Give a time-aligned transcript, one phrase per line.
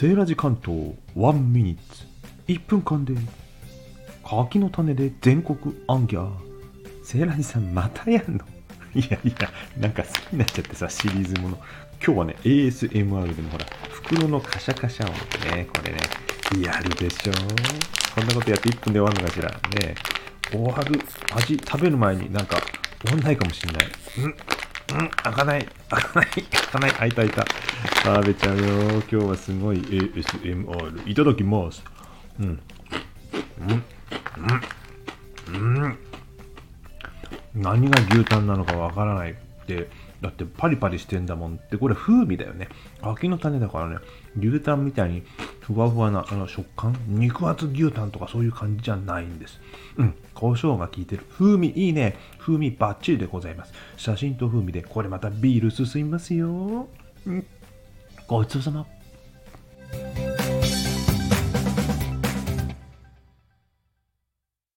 [0.00, 2.06] セーラジ関東1ミニッツ
[2.48, 3.12] 1分間で
[4.24, 6.30] 柿の種で全国アンギャー。
[7.04, 8.38] セーラジさんまたやんの？
[8.98, 11.58] いやいやなんか好きになっちゃってさシリーズもの。
[12.02, 15.98] 今日はね ASMR でもほら袋のカシャカシャ音ねこれね
[16.66, 17.32] やるでしょ。
[18.14, 19.50] こんなことやって1分で終わるのかしら。
[19.50, 19.94] ね
[20.50, 20.98] 終わる
[21.34, 22.56] 味食べる前になんか
[23.02, 23.86] 終わんないかもしんない。
[24.16, 24.34] うん
[24.98, 27.44] うん、開かない、開かない、開かない、開いた開いた。
[28.02, 28.64] 食べちゃうよ。
[28.92, 31.10] 今日はすごい ASMR。
[31.10, 31.84] いただきます。
[32.40, 32.60] うん。
[33.58, 35.84] うん。
[35.84, 35.98] うん。
[37.54, 39.34] 何が牛タンなのかわからないっ
[39.66, 39.88] て。
[40.22, 42.68] だってパリパリしてんだもんって、これ風味だよね。
[43.02, 43.96] 柿の種だからね、
[44.38, 45.22] 牛タンみたいに
[45.60, 49.60] ふわふわなあの食感、肉厚牛タンとかそういう感じじゃないんです。
[49.96, 51.24] うん、胡椒が効いてる。
[51.38, 52.16] 風味いいね。
[52.38, 53.72] 風味バッチリでございます。
[53.96, 56.88] 写真と風味で、これまたビール進みますよ。
[57.26, 57.46] うん、
[58.30, 58.86] ごちそうさま。